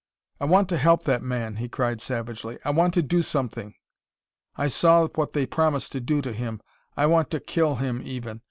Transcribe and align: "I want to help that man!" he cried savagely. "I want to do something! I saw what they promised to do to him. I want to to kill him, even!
"I 0.39 0.45
want 0.45 0.67
to 0.69 0.79
help 0.79 1.03
that 1.03 1.21
man!" 1.21 1.57
he 1.57 1.69
cried 1.69 2.01
savagely. 2.01 2.57
"I 2.65 2.71
want 2.71 2.95
to 2.95 3.03
do 3.03 3.21
something! 3.21 3.75
I 4.55 4.65
saw 4.65 5.07
what 5.13 5.33
they 5.33 5.45
promised 5.45 5.91
to 5.91 5.99
do 6.01 6.23
to 6.23 6.33
him. 6.33 6.59
I 6.97 7.05
want 7.05 7.29
to 7.29 7.39
to 7.39 7.45
kill 7.45 7.75
him, 7.75 8.01
even! 8.03 8.39